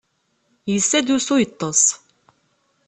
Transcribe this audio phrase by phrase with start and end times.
[0.71, 1.83] Yessa-d usu yeṭṭes.